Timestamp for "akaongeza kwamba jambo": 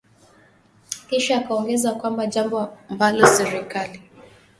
1.37-2.77